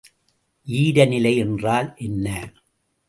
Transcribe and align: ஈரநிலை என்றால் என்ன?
ஈரநிலை 0.67 1.35
என்றால் 1.37 1.93
என்ன? 1.97 2.27